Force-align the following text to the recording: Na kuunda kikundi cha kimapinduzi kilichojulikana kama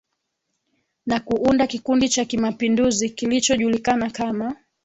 Na 1.05 1.19
kuunda 1.19 1.67
kikundi 1.67 2.09
cha 2.09 2.25
kimapinduzi 2.25 3.09
kilichojulikana 3.09 4.09
kama 4.09 4.55